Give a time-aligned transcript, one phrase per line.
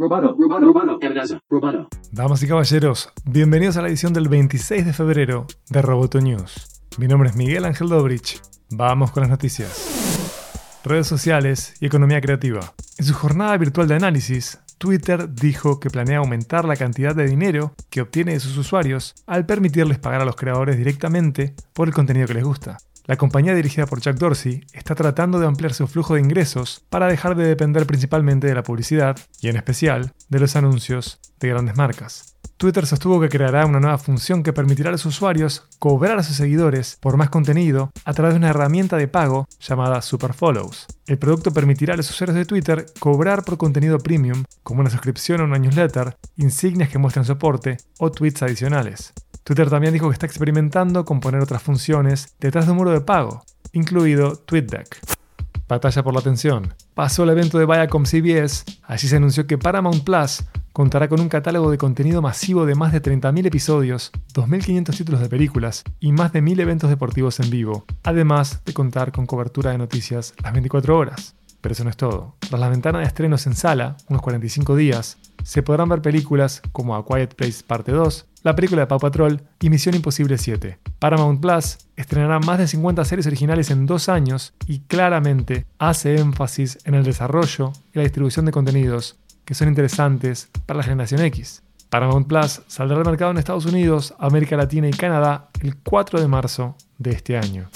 [0.00, 0.36] Roboto,
[1.02, 1.88] amenaza, roboto.
[2.12, 6.80] Damas y caballeros, bienvenidos a la edición del 26 de febrero de Roboto News.
[6.98, 8.40] Mi nombre es Miguel Ángel Dobrich.
[8.70, 10.78] Vamos con las noticias.
[10.84, 12.60] Redes sociales y economía creativa.
[12.96, 17.74] En su jornada virtual de análisis, Twitter dijo que planea aumentar la cantidad de dinero
[17.90, 22.28] que obtiene de sus usuarios al permitirles pagar a los creadores directamente por el contenido
[22.28, 22.78] que les gusta.
[23.08, 27.06] La compañía dirigida por Chuck Dorsey está tratando de ampliar su flujo de ingresos para
[27.06, 31.74] dejar de depender principalmente de la publicidad y en especial de los anuncios de grandes
[31.74, 32.36] marcas.
[32.58, 36.36] Twitter sostuvo que creará una nueva función que permitirá a los usuarios cobrar a sus
[36.36, 40.86] seguidores por más contenido a través de una herramienta de pago llamada Superfollows.
[41.06, 45.40] El producto permitirá a los usuarios de Twitter cobrar por contenido premium, como una suscripción
[45.40, 49.14] a una newsletter, insignias que muestren soporte o tweets adicionales.
[49.48, 53.00] Twitter también dijo que está experimentando con poner otras funciones detrás de un muro de
[53.00, 54.98] pago, incluido TweetDeck.
[55.66, 56.74] Batalla por la atención.
[56.92, 61.30] Pasó el evento de Viacom CBS, allí se anunció que Paramount Plus contará con un
[61.30, 66.30] catálogo de contenido masivo de más de 30.000 episodios, 2.500 títulos de películas y más
[66.34, 70.94] de 1.000 eventos deportivos en vivo, además de contar con cobertura de noticias las 24
[70.94, 71.36] horas.
[71.62, 72.34] Pero eso no es todo.
[72.38, 75.16] Tras la ventana de estrenos en sala, unos 45 días,
[75.48, 79.40] se podrán ver películas como A Quiet Place Parte 2, la película de Paw Patrol
[79.60, 80.78] y Misión Imposible 7.
[80.98, 86.78] Paramount Plus estrenará más de 50 series originales en dos años y claramente hace énfasis
[86.84, 91.62] en el desarrollo y la distribución de contenidos que son interesantes para la generación X.
[91.88, 96.28] Paramount Plus saldrá al mercado en Estados Unidos, América Latina y Canadá el 4 de
[96.28, 97.70] marzo de este año.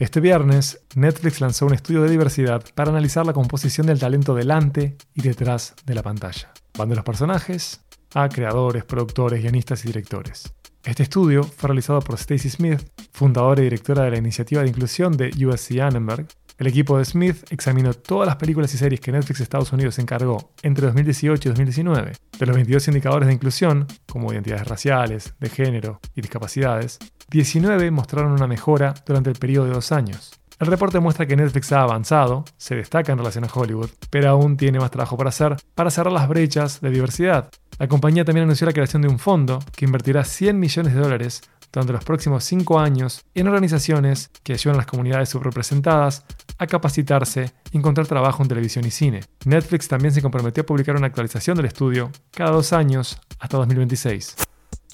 [0.00, 4.96] Este viernes, Netflix lanzó un estudio de diversidad para analizar la composición del talento delante
[5.14, 6.52] y detrás de la pantalla.
[6.76, 7.80] Van de los personajes
[8.12, 10.52] a creadores, productores, guionistas y directores.
[10.82, 12.80] Este estudio fue realizado por Stacy Smith,
[13.12, 16.26] fundadora y directora de la iniciativa de inclusión de USC Annenberg.
[16.56, 20.52] El equipo de Smith examinó todas las películas y series que Netflix Estados Unidos encargó
[20.62, 22.12] entre 2018 y 2019.
[22.38, 28.30] De los 22 indicadores de inclusión, como identidades raciales, de género y discapacidades, 19 mostraron
[28.30, 30.30] una mejora durante el periodo de dos años.
[30.60, 34.56] El reporte muestra que Netflix ha avanzado, se destaca en relación a Hollywood, pero aún
[34.56, 37.50] tiene más trabajo para hacer para cerrar las brechas de diversidad.
[37.80, 41.42] La compañía también anunció la creación de un fondo que invertirá 100 millones de dólares
[41.72, 46.24] durante los próximos 5 años en organizaciones que ayudan a las comunidades subrepresentadas
[46.58, 49.20] a capacitarse y encontrar trabajo en televisión y cine.
[49.44, 54.36] Netflix también se comprometió a publicar una actualización del estudio cada dos años hasta 2026.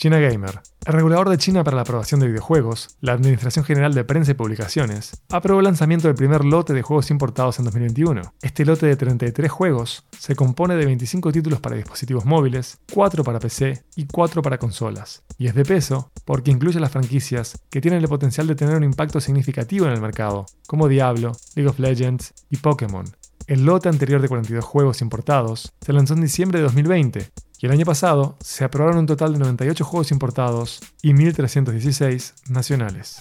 [0.00, 0.62] China Gamer.
[0.86, 4.34] El regulador de China para la aprobación de videojuegos, la Administración General de Prensa y
[4.34, 8.32] Publicaciones, aprobó el lanzamiento del primer lote de juegos importados en 2021.
[8.40, 13.40] Este lote de 33 juegos se compone de 25 títulos para dispositivos móviles, 4 para
[13.40, 15.22] PC y 4 para consolas.
[15.36, 18.84] Y es de peso porque incluye las franquicias que tienen el potencial de tener un
[18.84, 23.04] impacto significativo en el mercado, como Diablo, League of Legends y Pokémon.
[23.46, 27.72] El lote anterior de 42 juegos importados se lanzó en diciembre de 2020 y el
[27.72, 33.20] año pasado se aprobaron un total de 98 juegos importados y 1.316 nacionales.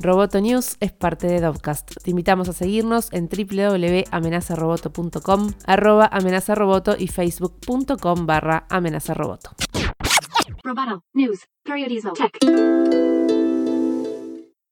[0.00, 1.96] Roboto News es parte de Dovcast.
[2.02, 9.50] Te invitamos a seguirnos en www.amenazaroboto.com, arroba amenazaroboto y facebook.com barra amenazaroboto.
[10.62, 11.40] Roboto News.
[11.64, 12.38] Periodismo Tech.